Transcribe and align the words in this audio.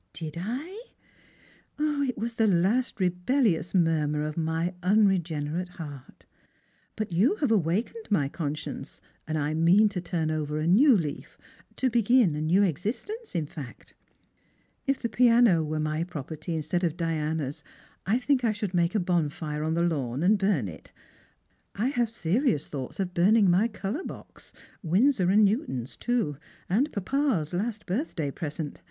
"Did 0.12 0.36
I? 0.38 0.88
It 1.78 2.18
was 2.18 2.34
the 2.34 2.46
last 2.46 3.00
rebellious 3.00 3.74
murmur 3.74 4.22
of 4.26 4.36
my 4.36 4.74
unre 4.82 5.22
generate 5.22 5.70
heart. 5.70 6.26
But 6.94 7.10
you 7.10 7.36
have 7.36 7.50
awakened 7.50 8.06
my 8.10 8.28
conscience, 8.28 9.00
and 9.26 9.38
I 9.38 9.54
mean 9.54 9.88
to 9.88 10.02
turn 10.02 10.30
over 10.30 10.58
a 10.58 10.66
new 10.66 10.94
leaf, 10.94 11.38
to 11.76 11.88
begin 11.88 12.34
a 12.34 12.42
new 12.42 12.62
existence 12.62 13.34
in 13.34 13.46
fact. 13.46 13.94
If 14.86 15.00
the 15.00 15.08
piano 15.08 15.64
were 15.64 15.80
my 15.80 16.04
property 16.04 16.54
instead 16.54 16.84
of 16.84 16.98
Diana's, 16.98 17.64
I 18.04 18.18
think 18.18 18.44
I 18.44 18.52
should 18.52 18.74
make 18.74 18.94
a 18.94 19.00
bonfire 19.00 19.64
on 19.64 19.72
the 19.72 19.80
lawn 19.80 20.22
and 20.22 20.36
burn 20.36 20.68
it. 20.68 20.92
I 21.74 21.86
have 21.88 22.10
serious 22.10 22.66
thoughts 22.66 23.00
of 23.00 23.14
burning 23.14 23.50
my 23.50 23.68
colour 23.68 24.04
box— 24.04 24.52
Winsor 24.82 25.30
and 25.30 25.46
Newton's 25.46 25.96
too. 25.96 26.36
and 26.68 26.92
papa's 26.92 27.54
last 27.54 27.86
birthday 27.86 28.30
present. 28.30 28.82